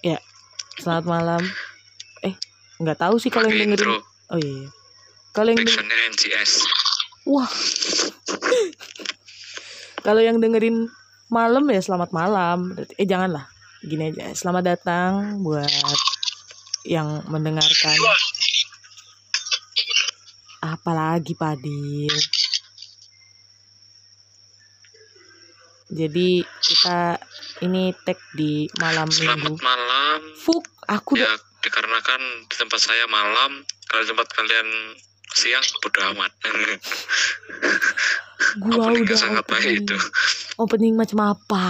Ya, 0.00 0.16
selamat 0.80 1.04
malam. 1.04 1.42
Eh, 2.24 2.34
nggak 2.80 2.98
tahu 2.98 3.20
sih 3.20 3.28
kalau 3.28 3.52
yang 3.52 3.68
dengerin. 3.68 4.00
intro 4.00 4.00
Oh 4.30 4.38
iya. 4.40 4.64
iya. 4.64 4.68
Kalau 5.30 5.48
yang 5.52 5.60
denger- 5.60 5.76
Backsoundnya 5.84 6.10
NCS 6.10 6.52
wah. 7.28 7.50
kalau 10.00 10.18
yang 10.24 10.40
dengerin 10.40 10.88
malam 11.28 11.64
ya 11.68 11.80
selamat 11.84 12.10
malam. 12.10 12.58
Eh 12.96 13.04
janganlah. 13.04 13.44
Gini 13.84 14.08
aja. 14.10 14.32
Selamat 14.32 14.64
datang 14.76 15.40
buat 15.44 15.68
yang 16.88 17.20
mendengarkan. 17.28 17.96
Apalagi 20.60 21.36
Padil. 21.36 22.12
Jadi 25.90 26.40
kita 26.62 27.18
ini 27.60 27.92
tag 28.04 28.16
di 28.32 28.66
malam 28.80 29.08
Selamat 29.12 29.52
minggu. 29.52 29.60
malam 29.60 30.18
Fuk, 30.36 30.64
aku 30.88 31.16
Ya 31.20 31.28
dikarenakan 31.60 32.20
di 32.48 32.54
tempat 32.56 32.80
saya 32.80 33.04
malam 33.06 33.60
Kalau 33.84 34.00
di 34.00 34.08
tempat 34.08 34.28
kalian 34.32 34.68
siang 35.30 35.62
bodo 35.78 36.00
amat 36.16 36.32
gua 38.64 38.90
Openingnya 38.90 39.04
udah 39.06 39.18
sangat 39.18 39.44
baik 39.46 39.62
opening. 39.62 39.84
itu 39.86 39.96
opening 40.58 40.94
macam 40.98 41.18
apa? 41.36 41.66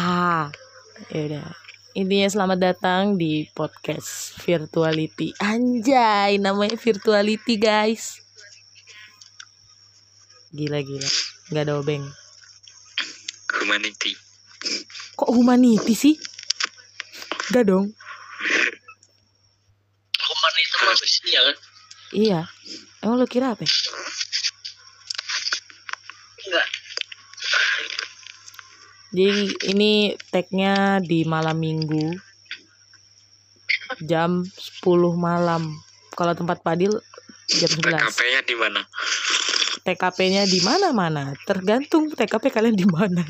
Ya 1.12 1.21
udah. 1.29 1.48
Intinya 1.93 2.29
selamat 2.31 2.59
datang 2.62 3.03
di 3.19 3.45
podcast 3.51 4.39
Virtuality. 4.41 5.34
Anjay, 5.43 6.39
namanya 6.39 6.79
Virtuality, 6.79 7.59
guys. 7.59 8.23
Gila 10.55 10.81
gila. 10.81 11.11
Nggak 11.53 11.62
ada 11.67 11.75
obeng. 11.77 12.05
Humanity 13.61 14.15
Kok 15.20 15.37
humanity 15.37 15.92
sih? 15.92 16.16
Gak 17.52 17.69
dong. 17.69 17.92
Human 20.16 20.55
itu 20.56 20.77
manusia 20.81 21.41
kan? 21.45 21.56
Iya. 22.17 22.41
Emang 23.05 23.20
lo 23.20 23.28
kira 23.28 23.53
apa? 23.53 23.61
ya? 23.61 23.72
Enggak. 26.41 26.67
Jadi 29.12 29.28
ini 29.77 30.17
tagnya 30.33 31.05
di 31.05 31.28
malam 31.28 31.61
minggu 31.61 32.17
jam 34.08 34.41
10 34.41 34.80
malam. 35.20 35.69
Kalau 36.17 36.33
tempat 36.33 36.64
Padil 36.64 36.97
jam 37.61 37.69
11. 37.69 38.08
TKP-nya 38.08 38.41
di 38.48 38.56
mana? 38.56 38.80
TKP-nya 39.84 40.42
di 40.48 40.64
mana-mana. 40.64 41.36
Tergantung 41.45 42.08
TKP 42.08 42.48
kalian 42.48 42.73
di 42.73 42.89
mana. 42.89 43.20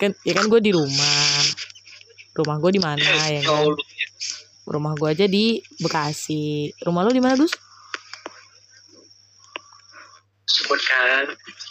Kan 0.00 0.10
ya 0.22 0.32
kan 0.36 0.46
gue 0.46 0.60
di 0.62 0.72
rumah. 0.72 1.42
Rumah 2.38 2.56
gue 2.62 2.70
di 2.76 2.82
mana 2.82 3.02
ya 3.26 3.42
kan? 3.42 3.74
Rumah 4.68 4.92
gue 5.00 5.08
aja 5.08 5.26
di 5.26 5.58
Bekasi. 5.80 6.70
Rumah 6.84 7.00
lo 7.08 7.10
di 7.10 7.22
mana, 7.24 7.34
Dus? 7.40 7.56
Sebutkan. 10.48 11.24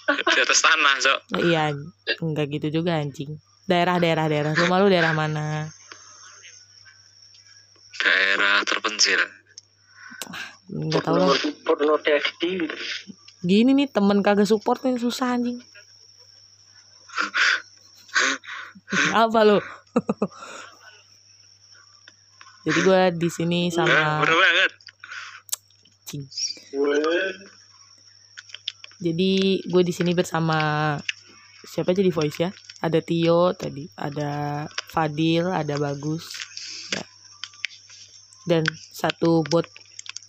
Di 0.07 0.39
atas 0.41 0.59
tanah 0.63 0.95
so 1.03 1.13
Oh, 1.35 1.41
iya, 1.43 1.75
enggak 2.23 2.47
gitu 2.57 2.81
juga 2.81 2.97
anjing. 2.97 3.37
Daerah 3.67 3.99
daerah 3.99 4.25
daerah. 4.31 4.51
Rumah 4.55 4.77
lu 4.81 4.87
daerah 4.87 5.11
mana? 5.11 5.67
Daerah 7.97 8.63
terpencil 8.63 9.19
Enggak 10.71 11.03
tahu 11.03 11.15
lah. 11.19 11.37
Gini 13.43 13.71
nih 13.77 13.87
temen 13.91 14.19
kagak 14.25 14.47
support 14.49 14.81
nih 14.83 14.99
susah 14.99 15.37
anjing. 15.37 15.61
Apa 19.13 19.39
lu? 19.43 19.59
Jadi 22.67 22.79
gue 22.83 23.01
di 23.15 23.29
sini 23.31 23.59
sama 23.71 24.21
banget 24.23 24.87
anjing. 26.07 26.23
Jadi 28.97 29.61
gue 29.67 29.83
di 29.83 29.93
sini 29.93 30.15
bersama 30.15 30.95
siapa 31.67 31.91
aja 31.91 32.01
di 32.01 32.09
voice 32.09 32.39
ya? 32.39 32.49
Ada 32.79 33.03
Tio 33.03 33.51
tadi, 33.53 33.85
ada 33.99 34.63
Fadil, 34.87 35.51
ada 35.51 35.75
Bagus, 35.75 36.31
ya. 36.93 37.03
dan 38.47 38.63
satu 38.71 39.43
bot 39.43 39.65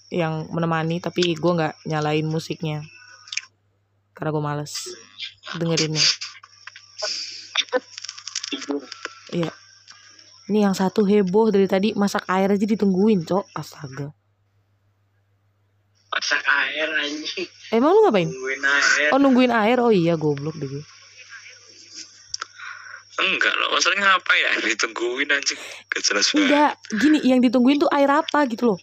yang 0.09 0.49
menemani 0.51 0.99
tapi 1.05 1.37
gue 1.37 1.53
nggak 1.53 1.85
nyalain 1.85 2.25
musiknya 2.25 2.81
karena 4.17 4.33
gue 4.35 4.43
males 4.43 4.73
dengerinnya. 5.55 6.03
Iya. 9.35 9.53
Ini 10.49 10.59
yang 10.65 10.73
satu 10.73 11.05
heboh 11.05 11.53
dari 11.53 11.69
tadi 11.69 11.93
masak 11.93 12.25
air 12.33 12.49
aja 12.49 12.65
ditungguin, 12.65 13.29
cok. 13.29 13.53
Astaga. 13.53 14.09
Masak 16.09 16.41
air 16.41 16.89
anjing. 16.89 17.49
Emang 17.69 17.93
lu 17.93 18.01
ngapain? 18.09 18.33
Tungguin 18.33 18.65
air. 18.65 19.09
Oh 19.13 19.21
nungguin 19.21 19.53
air. 19.53 19.77
Oh 19.85 19.93
iya 19.93 20.17
goblok 20.17 20.57
deh 20.57 20.69
gue. 20.69 20.85
Enggak 23.19 23.51
loh 23.59 23.75
Maksudnya 23.75 23.99
ngapa 23.99 24.31
ya 24.31 24.51
Ditungguin 24.63 25.27
anjing 25.27 25.59
Gak 25.91 26.03
jelas 26.07 26.31
banget 26.31 26.47
Enggak, 26.47 26.73
gini 27.03 27.19
yang 27.27 27.43
ditungguin 27.43 27.83
tuh 27.83 27.91
air 27.91 28.07
apa 28.07 28.47
gitu 28.47 28.71
loh. 28.71 28.79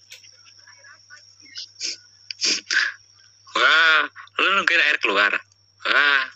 Wah 3.55 4.03
Lu 4.35 4.47
nungguin 4.59 4.81
air 4.91 4.99
keluar 4.99 5.31
Wah 5.87 6.34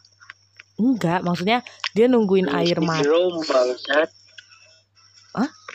Enggak, 0.80 1.22
maksudnya 1.28 1.60
dia 1.92 2.08
nungguin 2.08 2.48
air 2.48 2.80
mati. 2.80 3.04
Drum 3.04 3.44
bangsat. 3.44 4.10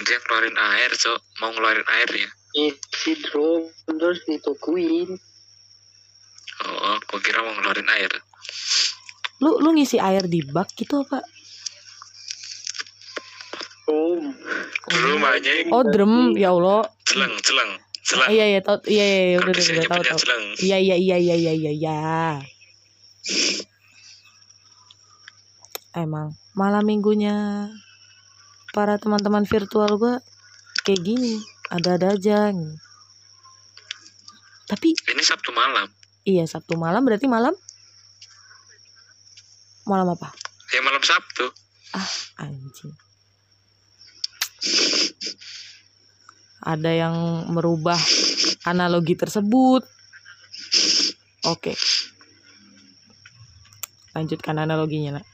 Dia 0.02 0.18
keluarin 0.26 0.58
air 0.58 0.90
so 0.98 1.14
Mau 1.38 1.54
ngeluarin 1.54 1.86
air 1.86 2.10
ya 2.10 2.30
Isi 2.54 3.14
drum 3.22 3.70
terus 3.86 4.26
ditungguin. 4.26 5.10
Oh 6.66 6.96
Gue 7.06 7.20
kira 7.22 7.42
mau 7.46 7.54
ngeluarin 7.54 7.86
air 7.94 8.10
Lu 9.42 9.62
lu 9.62 9.74
ngisi 9.74 9.98
air 9.98 10.26
di 10.26 10.42
bak 10.42 10.74
gitu 10.74 11.02
apa? 11.02 11.22
Drum. 13.86 14.34
Belum 14.90 15.22
anjing 15.22 15.66
Oh 15.74 15.82
drum, 15.86 16.34
ya 16.38 16.54
Allah. 16.54 16.86
Celeng 17.06 17.34
Celeng 17.42 17.70
Celeng 18.04 18.28
iya 18.30 18.44
iya 18.52 18.60
tau, 18.60 18.78
iya 18.84 19.04
iya 19.04 19.24
iya, 19.32 19.36
udah 19.40 19.52
udah, 19.52 19.86
tahu 19.88 20.02
tahu. 20.04 20.18
celeng 20.20 20.44
Iya 20.60 20.76
iya 20.76 20.96
iya 20.96 21.16
iya 21.16 21.34
iya 21.36 21.52
iya 21.56 21.72
iya. 21.72 22.02
Emang 25.94 26.34
malam 26.58 26.82
minggunya 26.82 27.70
para 28.74 28.98
teman-teman 28.98 29.46
virtual 29.46 29.94
gua 29.94 30.18
kayak 30.82 31.00
gini, 31.06 31.38
ada-ada 31.70 32.18
aja. 32.18 32.50
nih. 32.50 32.74
Tapi 34.64 34.90
Ini 34.90 35.22
Sabtu 35.22 35.54
malam 35.54 35.86
iya 36.24 36.48
Sabtu 36.48 36.74
malam 36.80 37.04
berarti 37.04 37.28
malam 37.28 37.52
malam 39.84 40.08
apa? 40.16 40.32
Ya 40.72 40.80
malam 40.80 41.04
Sabtu 41.04 41.52
Anjing. 42.42 42.90
Ada 46.64 46.90
yang 46.90 47.16
merubah 47.54 48.00
analogi 48.66 49.14
tersebut. 49.14 49.86
Oke. 51.46 51.76
Lanjutkan 54.16 54.58
analoginya, 54.58 55.20
nak. 55.20 55.26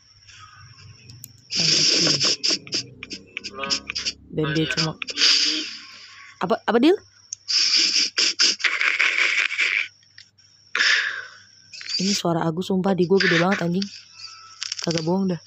Dan 4.30 4.46
dia 4.56 4.66
cuma 4.72 4.96
apa 6.40 6.54
apa 6.64 6.78
deal? 6.80 6.96
Ini 12.00 12.16
suara 12.16 12.48
Agus 12.48 12.72
sumpah 12.72 12.96
di 12.96 13.04
gue 13.04 13.20
gede 13.20 13.36
banget 13.36 13.68
anjing. 13.68 13.84
Kagak 14.80 15.04
bohong 15.04 15.28
dah. 15.28 15.40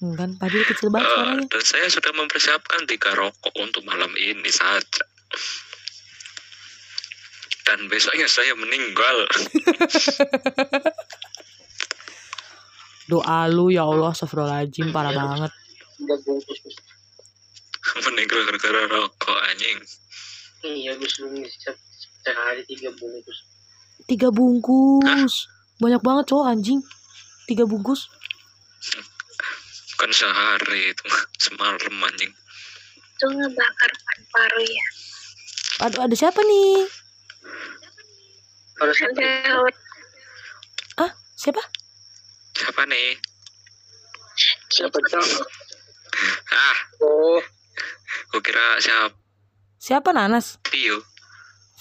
Komen. 0.00 0.16
Kan 0.16 0.30
padahal 0.40 0.64
kecil 0.64 0.88
banget 0.88 1.12
suaranya. 1.12 1.46
Dan 1.50 1.62
saya 1.66 1.86
sudah 1.92 2.12
mempersiapkan 2.16 2.88
tiga 2.88 3.12
rokok 3.18 3.52
untuk 3.60 3.84
malam 3.84 4.08
ini 4.16 4.48
saja 4.48 5.04
Dan 7.68 7.86
besoknya 7.86 8.26
saya 8.26 8.56
meninggal 8.56 9.16
Doa 13.10 13.50
lu 13.50 13.74
ya 13.74 13.82
Allah, 13.82 14.14
astagfirullahaladzim, 14.14 14.94
parah 14.94 15.10
banget. 15.10 15.50
Meninggal 18.00 18.40
gara-gara 18.46 18.86
rokok 18.86 19.38
anjing 19.50 19.76
Iya 20.62 20.94
gue 20.94 21.08
sebelum 21.10 21.42
se- 21.42 21.82
sehari 22.22 22.62
tiga 22.70 22.94
bungkus. 22.94 23.38
Tiga 24.06 24.28
bungkus. 24.30 25.50
Banyak 25.76 26.00
banget 26.00 26.24
cowok 26.30 26.46
anjing. 26.46 26.80
Tiga 27.50 27.66
bungkus. 27.66 28.06
Bukan 29.96 30.10
sehari 30.14 30.94
itu 30.94 31.04
Semalam 31.36 31.92
anjing 32.00 32.32
itu 33.20 33.28
ngebakar 33.28 33.92
paru-paru 34.00 34.64
ya 34.64 34.86
Aduh, 35.84 36.00
ada 36.08 36.16
siapa 36.16 36.40
nih? 36.40 36.88
Ada 38.80 38.92
Ah, 40.96 41.12
siapa? 41.36 41.60
Siapa 42.70 42.86
nih? 42.86 43.18
Siapa 44.70 44.94
cowok? 44.94 45.42
ah 46.54 46.78
Oh, 47.02 47.42
gue 48.30 48.40
kira 48.46 48.78
siapa 48.78 49.10
Siapa 49.74 50.14
Nanas? 50.14 50.62
Tio 50.70 51.02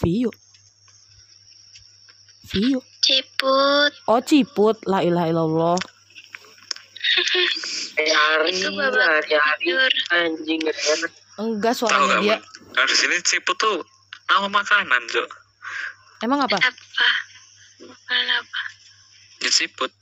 Vio. 0.01 0.33
Vio. 2.49 2.81
Ciput. 3.05 3.93
Oh 4.09 4.17
Ciput. 4.25 4.81
La 4.89 5.05
ilaha 5.05 5.29
illallah. 5.29 5.77
eh 8.01 8.09
Ari, 8.09 8.49
Itu 8.49 8.73
babak 8.73 8.97
Ari, 8.97 9.37
Ari. 9.37 9.61
tidur. 9.61 9.93
Anjing, 10.09 10.61
enak. 10.65 11.11
Enggak 11.37 11.77
suaranya 11.77 12.01
nggak 12.01 12.21
dia. 12.25 12.37
Nah, 12.73 12.85
di 12.89 12.95
sini 12.97 13.21
ciput 13.21 13.61
tuh 13.61 13.85
nama 14.25 14.49
makanan 14.49 15.05
jo 15.13 15.21
Emang 16.25 16.49
apa? 16.49 16.57
Apa? 16.57 17.09
Bukan 17.77 18.25
apa? 18.41 18.61
ya 19.45 19.53
ciput 19.53 19.93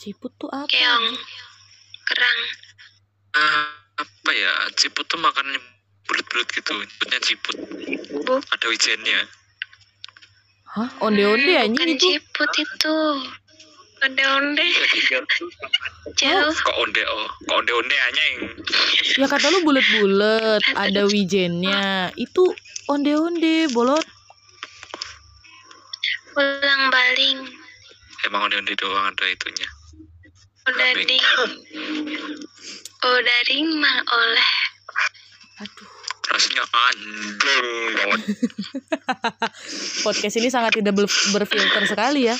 Ciput 0.00 0.32
tuh 0.34 0.48
apa? 0.48 0.64
Keong. 0.66 1.06
Kerang. 2.08 2.38
Ah, 3.30 3.68
apa 3.94 4.30
ya 4.32 4.50
ciput 4.74 5.06
tuh 5.06 5.20
makannya 5.20 5.60
bulat-bulat 6.02 6.48
gitu 6.50 6.72
nyebutnya 6.74 7.18
ciput 7.22 7.56
Bu- 8.26 8.42
ada 8.42 8.66
wijennya 8.66 9.28
Hah? 10.70 10.90
Onde-onde 10.98 11.46
Hmm, 11.52 11.64
anjing 11.66 11.94
itu. 11.94 12.18
ciput 12.18 12.50
itu. 12.56 12.96
Onde-onde. 14.00 14.66
Jauh. 16.16 16.54
kok 16.56 16.76
onde 16.78 17.02
oh 17.06 17.28
kok 17.44 17.56
onde 17.60 17.70
onde 17.70 17.96
anjing 18.08 18.34
Ya 19.14 19.26
kata 19.28 19.46
lu 19.46 19.60
bulet-bulet, 19.62 20.62
ada 20.72 21.02
wijennya. 21.04 22.08
Itu 22.16 22.50
onde-onde, 22.86 23.68
bolot. 23.70 24.06
Ulang 26.32 26.82
baling. 26.88 27.38
emang 28.24 28.48
onde 28.48 28.56
onde 28.58 28.74
doang 28.74 29.12
ada 29.12 29.26
itunya 29.28 29.68
Udah 30.70 30.90
Kambing. 30.92 31.08
di. 31.08 31.18
Udah 33.00 33.40
rimang 33.46 34.00
oleh. 34.06 34.50
Aduh. 35.58 35.88
rasanya 36.30 36.62
anjing 36.62 37.66
banget 37.98 38.22
Podcast 40.06 40.38
ini 40.38 40.46
sangat 40.46 40.78
tidak 40.78 40.94
ber- 40.94 41.10
berfilter 41.34 41.82
sekali 41.84 42.30
ya. 42.30 42.36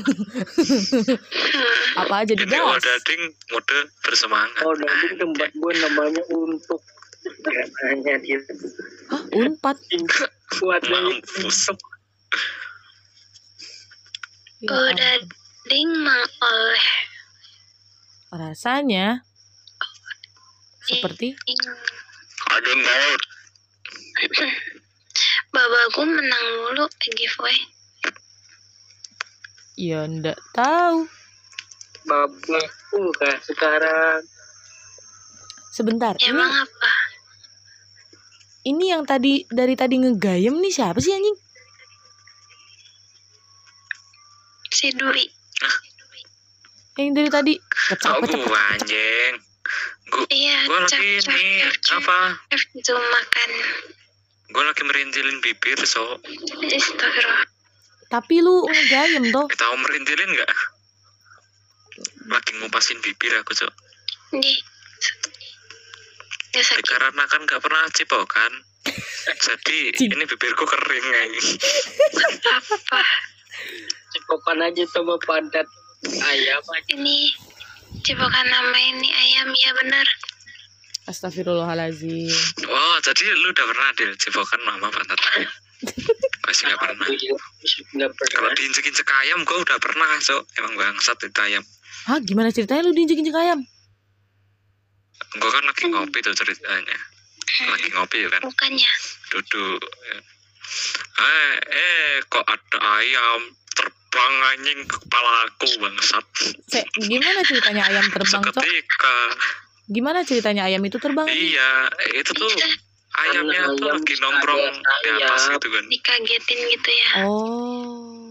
Apa 2.00 2.24
aja 2.24 2.32
ini 2.32 2.40
dibahas. 2.40 2.80
odading 2.80 3.22
mode 3.52 3.78
bersemangat 4.00 4.64
Oh, 4.64 4.72
nanti 4.72 5.06
tempat 5.14 5.50
gue 5.52 5.72
namanya 5.76 6.22
untuk. 6.32 6.80
Gak 7.44 7.68
nanya 7.84 8.16
dia. 8.24 8.40
Hah? 9.12 9.20
Unpad. 9.30 9.76
Kuat 10.56 10.82
banget. 10.82 11.20
mampus 11.20 11.68
Udah 14.64 14.88
ampun. 14.88 15.20
rimang 15.68 16.24
oleh. 16.40 16.86
Rasanya 18.34 19.22
seperti 20.84 21.38
ada 22.50 22.72
maut 22.74 23.22
Babaku 25.54 26.02
menang 26.02 26.46
mulu 26.58 26.84
giveaway. 26.98 27.54
ya 29.78 30.02
ndak 30.10 30.34
tahu. 30.50 31.06
Bapakku 32.04 33.00
gak 33.22 33.38
sekarang. 33.46 34.22
Sebentar. 35.70 36.18
Ini 36.18 36.30
Emang 36.30 36.50
apa? 36.50 36.90
ini 38.64 38.90
yang 38.90 39.06
tadi 39.06 39.46
dari 39.46 39.78
tadi 39.78 39.98
ngegayem 40.02 40.58
nih 40.58 40.74
siapa 40.74 40.98
sih 40.98 41.14
anjing? 41.14 41.38
Si 44.70 44.90
Dwi. 44.90 45.24
Yang 46.94 47.08
dari 47.12 47.30
tadi 47.30 47.52
kok 47.58 47.98
kecap-kecap. 47.98 48.40
gua 48.46 48.60
anjing 48.72 49.34
gua 50.08 50.24
Iya, 50.30 50.58
gua 50.68 50.78
lagi 50.80 51.10
nih 51.20 51.66
apa 51.90 52.18
itu 52.54 52.92
makan. 52.94 53.50
gua 54.50 54.62
lagi 54.70 54.82
merintilin 54.84 55.38
bibir 55.40 55.78
so 55.82 56.20
Astagfirullah. 56.62 57.42
Tapi 58.06 58.34
lu 58.38 58.62
ngegayem 58.62 59.34
toh. 59.34 59.46
kita 59.50 59.64
mau 59.74 59.78
merintilin 59.82 60.30
nggak 60.30 60.50
lagi 62.24 62.50
ngupasin 62.56 62.98
bibir 63.02 63.34
aku 63.36 63.52
cok 63.52 63.72
Di. 64.38 64.54
Karena 66.86 67.22
kan 67.26 67.40
nggak 67.42 67.58
pernah 67.58 67.82
cipokan 67.90 68.52
jadi 69.24 69.78
Cip. 69.98 70.10
ini 70.12 70.22
bibirku 70.22 70.62
kering 70.62 71.06
anjing 71.16 71.58
Apa? 72.46 73.02
Cipokan 74.14 74.62
aja 74.62 74.84
sama 74.86 75.18
padat 75.18 75.66
ayam 76.12 76.60
aja. 76.60 76.92
Ini 76.92 77.18
cipokan 78.00 78.46
nama 78.46 78.78
ini 78.78 79.08
ayam 79.08 79.48
ya 79.50 79.70
benar. 79.78 80.06
Astagfirullahalazim. 81.04 82.32
oh 82.64 82.96
jadi 82.98 83.22
lu 83.28 83.52
udah 83.52 83.66
pernah 83.68 83.88
deh 83.92 84.08
cipokan 84.16 84.56
mama 84.64 84.88
pantat 84.88 85.20
ayam 85.36 85.52
pasti 86.48 86.64
nggak 86.64 86.80
pernah 86.80 87.04
nggak 87.04 88.08
kalau 88.08 88.48
pernah. 88.48 88.56
diinjek-injek 88.56 89.04
ayam 89.04 89.44
gua 89.44 89.60
udah 89.60 89.76
pernah 89.76 90.08
cok 90.16 90.42
emang 90.56 90.72
bangsat 90.74 91.20
itu 91.20 91.40
ayam 91.42 91.64
Hah, 92.08 92.16
gimana 92.20 92.48
ceritanya 92.48 92.88
lu 92.88 92.96
diinjek-injek 92.96 93.36
ayam? 93.36 93.60
gua 95.36 95.50
kan 95.50 95.60
lagi 95.62 95.84
ngopi 95.86 96.18
tuh 96.24 96.32
ceritanya 96.32 96.96
lagi 97.68 97.88
ngopi 97.92 98.24
ya 98.24 98.28
kan 98.32 98.40
Bukannya. 98.40 98.92
duduk 99.28 99.84
ya. 100.08 100.18
eh 101.20 101.52
eh 101.68 102.12
kok 102.24 102.48
ada 102.48 102.78
ayam 102.96 103.40
terbang 104.14 104.34
anjing 104.46 104.78
ke 104.86 104.96
kepala 104.96 105.30
aku 105.44 105.66
bangsat 105.76 106.26
Se, 106.70 106.80
gimana 107.02 107.42
ceritanya 107.42 107.82
ayam 107.84 108.06
terbang, 108.06 108.42
Cok? 108.42 108.54
seketika 108.54 109.18
Gimana 109.84 110.22
ceritanya 110.22 110.62
ayam 110.64 110.80
itu 110.80 110.96
terbang? 110.96 111.26
iya 111.26 111.90
itu 112.14 112.30
tuh 112.30 112.46
ayamnya 113.20 113.74
tuh 113.74 113.90
Ayam 113.90 113.98
lagi 113.98 114.14
nongkrong 114.16 114.74
di 115.02 115.10
atas 115.18 115.42
gitu 115.50 115.66
kan 115.68 115.84
Dikagetin 115.90 116.58
gitu 116.70 116.90
ya. 116.90 117.10
Oh. 117.26 118.30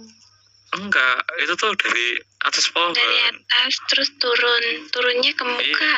enggak 0.73 1.19
itu 1.37 1.53
tuh 1.53 1.75
dari 1.77 2.07
atas 2.41 2.65
pohon 2.71 2.95
Dari 2.95 3.17
atas 3.29 3.73
terus 3.85 4.09
turun. 4.17 4.63
Turunnya 4.89 5.31
ke 5.31 5.43
muka. 5.45 5.93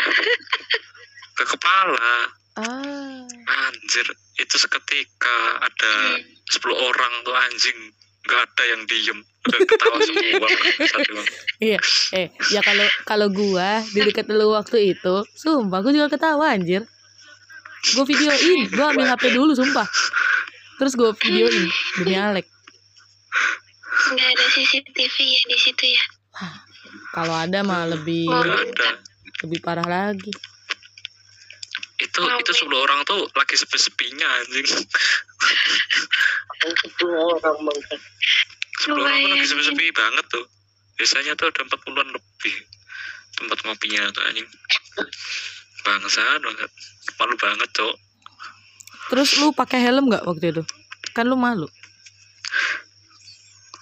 ke 1.38 1.44
kepala 1.46 2.12
Ah. 2.56 3.20
anjir 3.68 4.08
itu 4.36 4.56
seketika 4.56 5.38
ada 5.62 5.94
Hmm. 6.16 6.24
10 6.48 6.72
orang 6.72 7.14
tuh 7.22 7.36
anjing 7.36 7.80
nggak 8.24 8.42
ada 8.42 8.64
yang 8.66 8.82
diem 8.86 9.20
ketawa 9.46 9.98
semua. 10.02 10.50
Iya, 11.62 11.80
eh, 12.14 12.28
ya 12.52 12.60
kalau 12.66 12.86
kalau 13.06 13.28
gua 13.30 13.80
di 13.86 14.00
dekat 14.02 14.28
lu 14.28 14.52
waktu 14.52 14.98
itu, 14.98 15.16
sumpah 15.38 15.80
gua 15.86 15.92
juga 15.94 16.10
ketawa 16.12 16.52
anjir. 16.52 16.84
Gua 17.94 18.04
videoin, 18.04 18.68
gua 18.74 18.92
ambil 18.92 19.06
HP 19.08 19.24
dulu 19.32 19.54
sumpah. 19.54 19.86
Terus 20.82 20.94
gua 20.98 21.14
videoin 21.16 21.70
demi 22.02 22.16
Alek. 22.18 22.48
Nggak 24.06 24.28
ada 24.38 24.46
CCTV 24.52 25.16
ya 25.18 25.42
di 25.50 25.58
situ 25.58 25.86
ya. 25.88 26.04
Kalau 27.16 27.32
ada 27.32 27.64
mah 27.64 27.88
lebih 27.88 28.28
Oh. 28.28 28.44
ada 28.44 29.00
lebih 29.46 29.60
parah 29.64 29.86
lagi. 29.86 30.32
itu 31.96 32.20
Oh, 32.20 32.28
itu. 32.28 32.52
10 32.52 32.76
orang 32.76 33.08
tuh 33.08 33.24
lagi 33.40 33.56
sepi-sepinya 33.56 34.28
anjing 34.28 34.68
Itu 38.76 38.92
orang 38.92 39.00
bangsa. 39.00 39.00
10 39.00 39.00
orang 39.00 39.16
tuh 39.16 39.32
lagi 39.32 39.48
sepi-sepi 39.48 39.88
banget 39.96 40.26
tuh 40.32 40.46
biasanya 40.96 41.36
tuh 41.36 41.52
ada 41.52 41.68
40-an 41.68 42.08
lebih 42.16 42.56
tempat 43.36 43.58
ngopinya 43.68 44.08
tuh 44.16 44.24
anjing 44.32 44.48
bangsat 45.84 46.40
banget 46.40 46.72
malu 47.20 47.36
banget 47.36 47.70
cok 47.76 47.96
Terus 49.06 49.38
lu 49.38 49.54
pakai 49.54 49.86
helm 49.86 50.10
nggak 50.10 50.26
waktu 50.26 50.50
itu? 50.50 50.66
Kan 51.14 51.30
lu 51.30 51.38
malu. 51.38 51.70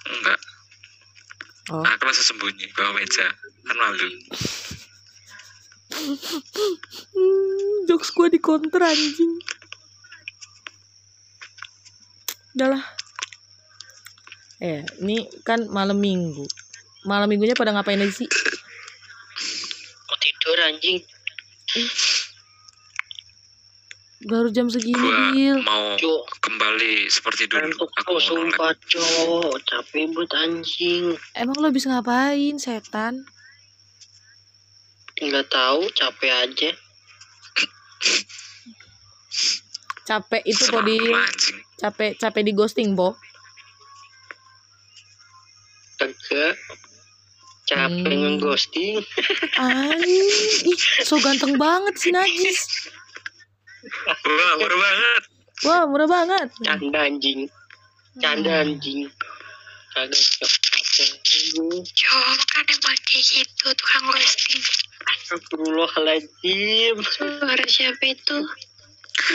enggak 0.03 0.35
Oh. 1.71 1.79
aku 1.79 2.03
langsung 2.03 2.27
sembunyi 2.27 2.67
bawa 2.75 2.99
meja 2.99 3.23
kan 3.63 3.77
malu 3.79 4.03
jokes 7.87 8.11
gua 8.11 8.27
di 8.27 8.43
kontra 8.43 8.91
anjing. 8.91 9.39
Udah 12.57 12.67
lah. 12.75 12.83
Eh, 14.63 14.79
ini 15.03 15.27
kan 15.43 15.67
malam 15.67 15.99
minggu. 15.99 16.47
Malam 17.03 17.27
minggunya 17.27 17.51
pada 17.51 17.75
ngapain 17.75 17.99
aja 17.99 18.15
sih? 18.15 18.29
Kok 20.07 20.19
tidur 20.23 20.57
anjing? 20.63 21.03
Baru 24.23 24.47
jam 24.55 24.71
segini, 24.71 24.95
gua 24.95 25.35
Bil. 25.35 25.59
mau 25.67 25.99
Cuk, 25.99 26.23
kembali 26.39 27.11
seperti 27.11 27.51
dulu 27.51 27.75
aku 27.75 27.83
mau 27.91 28.07
nolak 28.07 28.23
sumpah 28.23 28.71
cok. 28.87 29.51
Capek 29.67 30.15
buat 30.15 30.31
anjing. 30.31 31.19
Emang 31.35 31.59
lo 31.59 31.67
habis 31.67 31.83
ngapain, 31.83 32.55
setan? 32.55 33.27
Nggak 35.19 35.51
tahu, 35.51 35.91
capek 35.91 36.31
aja. 36.31 36.71
Capek 40.07 40.43
itu 40.47 40.63
kok 40.71 40.83
di 40.87 40.99
capek 41.83 42.15
capek 42.15 42.41
di 42.47 42.51
ghosting, 42.55 42.95
Bo. 42.95 43.19
Kagak. 46.03 46.55
Di 47.63 47.71
Siapa 47.71 48.09
yang 48.11 48.43
ghosting? 48.43 48.99
Anjing, 49.55 50.67
ih, 50.67 50.81
so 51.07 51.15
ganteng 51.23 51.55
banget 51.55 51.95
si 51.95 52.11
Najis. 52.11 52.91
Wah, 54.27 54.53
murah 54.59 54.79
banget. 54.83 55.21
Wah, 55.63 55.83
murah 55.87 56.09
banget. 56.11 56.47
Canda 56.59 57.07
anjing. 57.07 57.47
Canda 58.19 58.67
anjing. 58.67 59.07
Kagak 59.95 60.11
capek 60.11 60.83
anjing. 61.07 61.71
Cowok 61.87 62.43
kan 62.51 62.65
emang 62.67 62.99
kayak 63.07 63.23
gitu 63.31 63.67
tukang 63.79 64.03
ghosting. 64.11 64.59
Astagfirullahaladzim. 65.07 66.95
Suara 66.99 67.63
siapa 67.63 68.03
itu? 68.11 68.37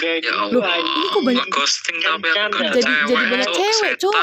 Gak 0.04 0.20
Ya 0.20 0.32
Allah. 0.36 0.84
Ini 0.84 1.06
kok 1.08 1.22
banyak 1.24 1.48
Ghosting 1.48 1.96
tapi 2.02 2.28
aku 2.28 2.36
kan 2.36 2.50
Jadi- 2.76 2.82
jadi 2.82 2.92
cewek, 3.08 3.24
banyak 3.30 3.50
cewek, 3.56 3.92
Cok. 3.96 4.14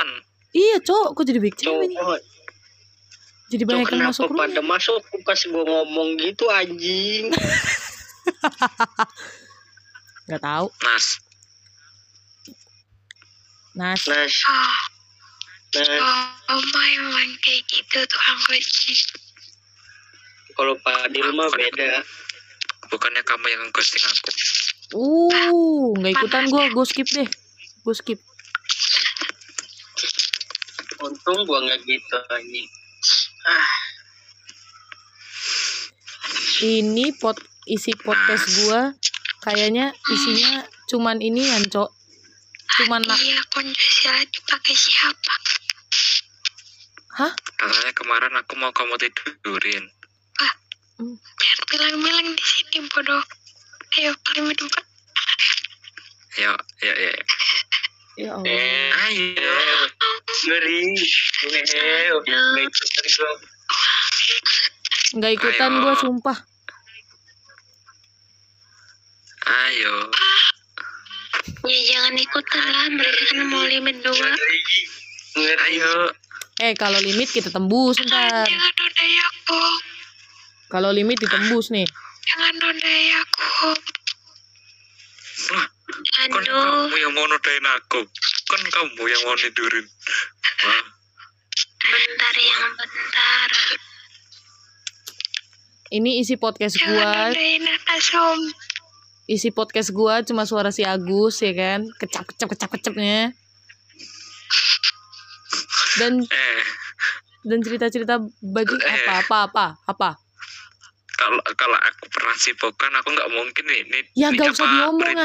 Iya, 0.54 0.78
Cok, 0.84 1.08
kok 1.18 1.24
jadi 1.25 1.40
baik 1.42 1.56
cewek 1.58 1.86
nih? 1.90 1.98
Cowok. 1.98 2.20
Jadi 3.56 3.64
banyak 3.64 3.88
yang 3.88 3.90
kenapa 4.04 4.12
masuk 4.12 4.28
pada 4.36 4.60
rumah. 4.60 4.68
masuk 4.76 5.00
pas 5.24 5.40
gue 5.40 5.64
ngomong 5.64 6.10
gitu 6.20 6.46
anjing. 6.52 7.32
Gak 10.28 10.42
tahu. 10.44 10.68
Nas, 10.84 11.06
Nas, 13.76 14.02
Nas, 14.04 14.36
Oh, 14.44 14.76
Nas. 15.76 15.88
oh, 15.88 16.28
Oma 16.56 16.84
emang 16.96 17.32
kayak 17.40 17.64
gitu 17.68 18.00
tukang 18.04 18.40
ghosting. 18.44 19.00
Kalau 20.52 20.76
Fadil 20.80 21.32
mah 21.32 21.48
beda. 21.48 22.04
bukannya 22.86 23.24
kamu 23.24 23.48
yang 23.50 23.64
ghosting 23.72 24.04
aku. 24.04 24.30
uh, 24.96 25.92
nggak 25.98 26.14
ikutan 26.16 26.46
gue, 26.48 26.66
gue 26.70 26.86
skip 26.86 27.08
deh. 27.10 27.28
Gue 27.82 27.96
skip. 27.96 28.20
Untung 30.98 31.44
gua 31.44 31.60
nggak 31.62 31.82
gitu 31.84 32.18
anjing. 32.30 32.70
Ah, 33.46 33.70
Ini 36.66 37.14
pot 37.20 37.38
isi 37.68 37.92
podcast 37.94 38.46
gue 38.50 38.80
kayaknya 39.44 39.94
isinya 40.10 40.66
cuman 40.88 41.22
ini 41.22 41.46
kan, 41.46 41.62
Cok. 41.68 41.90
Cuman 42.82 43.02
na- 43.06 43.18
Iya, 43.18 43.40
konjusila 43.52 44.24
dipakai 44.25 44.74
siapa? 44.74 45.34
Hah? 47.16 47.32
Katanya 47.56 47.92
kemarin 47.96 48.34
aku 48.36 48.54
mau 48.58 48.72
kamu 48.72 48.98
tidurin. 49.00 49.86
Jangan 50.96 51.64
bilang-bilang 51.68 52.28
di 52.34 52.44
sini 52.44 52.80
bodoh. 52.88 53.24
Ayo 54.00 54.12
paling 54.24 54.48
depan. 54.52 54.86
Ya, 56.36 56.52
ya, 56.84 56.94
ya. 56.96 57.12
Ya 58.16 58.32
Allah. 58.40 58.48
eh, 58.48 58.92
Ayo. 59.12 59.56
ngeri. 60.46 60.84
Eh, 61.76 62.12
nggak 65.16 65.32
ikutan 65.36 65.72
gue, 65.84 65.94
sumpah. 66.00 66.38
Ayo. 69.46 69.96
Ya 71.66 71.80
jangan 71.92 72.14
ikutan 72.18 72.66
lah, 72.66 72.86
mereka 72.94 73.22
kan 73.36 73.46
mau 73.52 73.66
limit 73.68 74.00
dua. 74.00 74.32
Ayo. 75.68 76.14
Eh, 76.64 76.72
kalau 76.80 76.98
limit 77.04 77.28
kita 77.28 77.52
tembus 77.52 78.00
ntar. 78.00 78.48
Jangan 78.48 78.72
nodai 78.80 79.14
aku. 79.20 79.64
Kalau 80.72 80.90
limit 80.96 81.20
ditembus 81.20 81.68
nih. 81.68 81.84
Jangan 82.26 82.54
nodai 82.64 83.06
aku. 83.20 83.76
Wah, 85.52 85.68
kan 85.96 86.28
Aduh, 86.28 86.92
kamu 86.92 86.98
yang 87.00 87.14
mau 87.16 87.25
nodain 87.25 87.66
aku. 87.80 88.02
Kan 88.46 88.62
kamu 88.68 89.04
yang 89.08 89.22
mau 89.24 89.36
tidurin. 89.36 89.86
Wah, 90.66 90.84
bentar 91.80 92.36
yang 92.36 92.64
bentar. 92.75 93.50
Ini 95.94 96.12
isi 96.20 96.36
podcast 96.36 96.75
Jangan 96.75 97.32
gua, 97.32 98.34
isi 99.30 99.50
podcast 99.54 99.90
gua 99.94 100.25
cuma 100.25 100.44
suara 100.44 100.74
si 100.74 100.82
Agus 100.84 101.40
ya 101.40 101.54
kan, 101.54 101.88
kecap 101.96 102.25
kecap 102.28 102.50
kecap 102.52 102.70
kecapnya. 102.74 103.32
Dan 105.96 106.20
eh, 106.28 106.62
dan 107.46 107.60
cerita-cerita 107.64 108.20
baju 108.42 108.75
Eh. 108.75 108.92
apa 109.06 109.14
apa 109.24 109.38
apa 109.48 109.66
apa. 109.88 110.10
Kalau 111.16 111.42
kalau 111.56 111.80
aku 111.80 112.06
pernah 112.12 112.36
sipokan, 112.36 112.92
aku 113.00 113.10
nggak 113.16 113.30
mungkin 113.32 113.64
nih. 113.66 113.82
nih 113.88 114.04
Ya, 114.20 114.28
nggak 114.32 114.52
usah 114.52 114.68
diomong, 114.68 115.16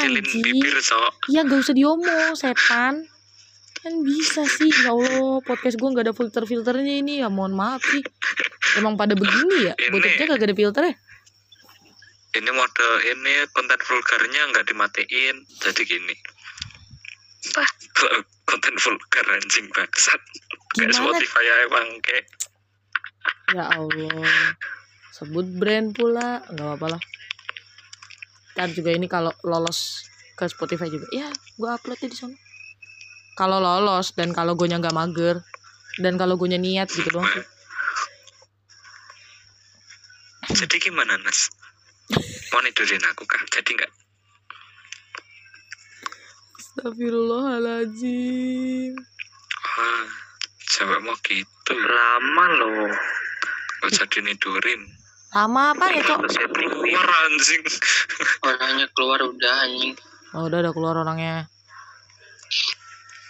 bibir 0.42 0.76
sok. 0.78 1.14
Ya 1.30 1.42
gak 1.42 1.60
usah 1.66 1.74
diomong 1.74 2.34
setan. 2.38 2.94
Kan 3.80 3.94
bisa 4.04 4.44
sih, 4.44 4.70
ya 4.70 4.92
Allah 4.92 5.40
podcast 5.42 5.80
gua 5.80 5.88
nggak 5.90 6.06
ada 6.10 6.14
filter-filternya 6.14 6.94
ini 7.00 7.24
ya 7.24 7.28
mohon 7.32 7.56
maaf 7.56 7.82
sih. 7.82 8.04
Emang 8.78 8.94
pada 8.94 9.18
begini 9.18 9.72
ya, 9.72 9.74
Ini- 9.74 9.90
bocahnya 9.90 10.26
kagak 10.30 10.46
ada 10.52 10.56
filter 10.56 10.82
ya. 10.94 10.94
Ini 12.30 12.50
mode 12.54 12.88
ini 13.10 13.34
konten 13.50 13.80
vulgarnya 13.82 14.42
nggak 14.54 14.66
dimatiin. 14.70 15.36
Jadi 15.58 15.82
gini. 15.82 16.14
Kalau 17.50 18.22
konten 18.46 18.74
vulgar 18.78 19.26
anjing 19.34 19.66
bangsat. 19.74 20.20
Kayak 20.78 20.94
Gimana? 20.94 20.94
Spotify 20.94 21.42
ya 21.42 21.54
emang 21.66 21.86
kayak 22.06 22.26
Ya 23.50 23.64
Allah. 23.66 24.54
Sebut 25.20 25.44
brand 25.52 25.92
pula, 25.92 26.40
nggak 26.48 26.64
apa-apa 26.64 26.96
lah. 26.96 27.02
Ntar 28.56 28.72
juga 28.72 28.96
ini 28.96 29.04
kalau 29.04 29.28
lolos 29.44 30.08
ke 30.32 30.48
Spotify 30.48 30.88
juga, 30.88 31.04
ya 31.12 31.28
gue 31.28 31.68
uploadnya 31.68 32.08
di 32.08 32.16
sana. 32.16 32.32
Kalau 33.36 33.60
lolos 33.60 34.16
dan 34.16 34.32
kalau 34.32 34.56
gue 34.56 34.64
nggak 34.64 34.96
mager 34.96 35.44
dan 36.00 36.16
kalau 36.16 36.40
gue 36.40 36.48
niat 36.48 36.88
gitu 36.88 37.12
doang 37.12 37.28
sih. 37.28 37.44
Jadi 40.56 40.88
gimana 40.88 41.20
Nas? 41.20 41.52
Mau 42.50 42.58
nidurin 42.64 43.04
aku 43.12 43.28
kah? 43.28 43.44
Jadi 43.52 43.76
nggak? 43.76 43.92
Astagfirullahaladzim. 46.56 48.96
Wah, 49.76 50.08
cewek 50.64 51.04
mau 51.04 51.12
gitu. 51.28 51.76
Lama 51.76 52.46
loh. 52.56 52.88
Gak 53.84 54.00
jadi 54.00 54.32
nidurin. 54.32 54.99
Lama 55.30 55.70
apa 55.70 55.84
ya, 55.94 56.02
Cok? 56.02 56.20
Saya. 56.26 56.46
Keluar 56.50 57.06
anjing. 57.06 57.62
Orangnya 58.42 58.86
keluar 58.94 59.20
udah 59.22 59.54
anjing. 59.62 59.94
Oh, 60.34 60.46
udah 60.50 60.58
udah 60.62 60.72
keluar 60.74 60.94
orangnya. 60.98 61.46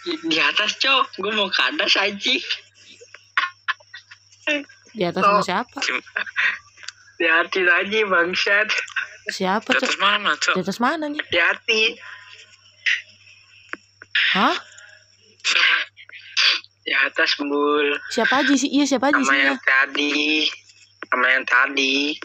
Di 0.01 0.37
atas 0.41 0.81
cok, 0.81 1.13
gue 1.21 1.29
mau 1.29 1.45
ke 1.45 1.61
atas 1.61 1.93
anjing. 1.93 2.41
Di 4.97 5.03
atas 5.05 5.21
sama 5.21 5.41
siapa? 5.45 5.77
Di 7.21 7.25
hati 7.29 7.61
aja 7.61 7.99
bangsat. 8.09 8.67
Siapa, 9.29 9.69
Di 9.69 9.77
Cok? 9.77 9.85
atas 9.85 9.95
mana, 10.01 10.31
Cok? 10.33 10.55
Di 10.57 10.61
atas 10.65 10.79
mana 10.81 11.05
nih? 11.05 11.21
Di 11.29 11.37
hati. 11.37 11.81
Hah? 14.33 14.57
Di 16.81 16.93
atas 16.97 17.37
bul. 17.37 17.93
Siapa 18.09 18.41
aja 18.41 18.53
sih? 18.57 18.73
Iya, 18.73 18.89
siapa 18.89 19.13
aja 19.13 19.21
Sama 19.21 19.29
sih? 19.29 19.37
yang 19.45 19.61
tadi. 19.61 20.17
Sama 21.11 21.27
yang 21.27 21.43
tadi. 21.43 22.15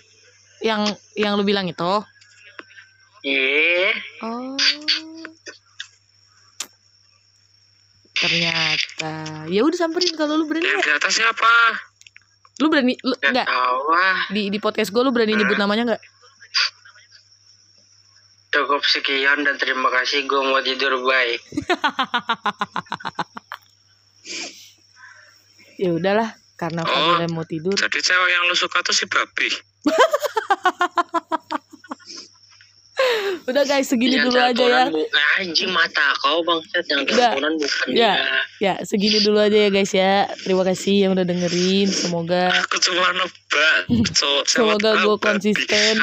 Yang 0.62 0.82
yang 1.18 1.34
lu 1.34 1.42
bilang 1.42 1.66
itu? 1.66 1.92
Iya. 3.26 3.90
Oh. 4.22 4.54
Ternyata. 8.14 9.44
Ya 9.50 9.60
udah 9.66 9.78
samperin 9.78 10.14
kalau 10.14 10.38
lu 10.38 10.46
berani. 10.46 10.70
Nggak? 10.70 10.86
di 10.86 10.92
atas 10.94 11.12
siapa? 11.18 11.52
Lu 12.62 12.72
berani 12.72 12.96
lu 13.04 13.12
Gak 13.20 13.34
enggak 13.34 13.46
tahu 13.50 13.80
ah. 13.92 14.18
di 14.32 14.48
di 14.48 14.58
podcast 14.62 14.88
gue 14.88 15.02
lu 15.04 15.12
berani 15.12 15.36
nyebut 15.36 15.60
namanya 15.60 15.82
enggak? 15.92 16.02
Cukup 18.54 18.80
sekian 18.86 19.44
dan 19.44 19.60
terima 19.60 19.92
kasih. 19.92 20.24
Gue 20.24 20.40
mau 20.40 20.62
tidur 20.62 21.02
bye. 21.02 21.36
Ya 25.76 25.92
udahlah, 25.92 26.40
karena 26.56 26.82
Oh. 26.82 26.90
Fadila 26.90 27.28
mau 27.32 27.44
tidur. 27.44 27.76
Jadi 27.76 27.98
cewek 28.00 28.30
yang 28.32 28.48
lu 28.48 28.56
suka 28.56 28.80
tuh 28.82 28.96
si 28.96 29.04
babi. 29.06 29.48
Udah 33.46 33.62
guys, 33.62 33.86
segini 33.86 34.16
Yang 34.16 34.32
dulu 34.32 34.38
aja 34.40 34.64
ya. 34.64 34.84
Eh, 34.88 35.40
anjing 35.44 35.70
mata 35.70 36.16
kau 36.18 36.40
bangsat 36.42 36.82
yang 36.88 37.04
teleponan 37.06 37.54
bukan 37.60 37.88
Ya. 37.92 38.14
Ya, 38.58 38.74
segini 38.82 39.20
dulu 39.22 39.38
aja 39.38 39.54
ya 39.54 39.70
guys 39.70 39.92
ya. 39.92 40.26
Terima 40.42 40.64
kasih 40.66 41.06
yang 41.06 41.12
udah 41.14 41.22
dengerin. 41.22 41.86
Semoga 41.86 42.50
Aku 42.64 42.80
cuma 42.82 43.12
nebak. 43.14 43.80
So, 44.16 44.42
semoga 44.50 44.98
gue 44.98 45.16
konsisten 45.20 46.00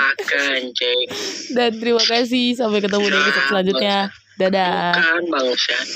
dan 1.58 1.72
terima 1.82 2.04
kasih 2.06 2.56
sampai 2.56 2.80
ketemu 2.80 3.06
di 3.12 3.18
episode 3.18 3.48
selanjutnya. 3.52 3.98
Dadah. 4.34 4.94
Bukan 4.94 5.24
bangsat. 5.30 5.86